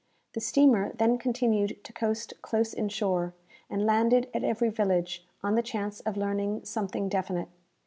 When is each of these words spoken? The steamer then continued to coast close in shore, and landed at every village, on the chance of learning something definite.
The 0.33 0.41
steamer 0.41 0.93
then 0.95 1.19
continued 1.19 1.83
to 1.83 1.93
coast 1.93 2.33
close 2.41 2.73
in 2.73 2.89
shore, 2.89 3.35
and 3.69 3.85
landed 3.85 4.29
at 4.33 4.43
every 4.43 4.69
village, 4.69 5.27
on 5.43 5.53
the 5.53 5.61
chance 5.61 5.99
of 5.99 6.17
learning 6.17 6.65
something 6.65 7.07
definite. 7.07 7.49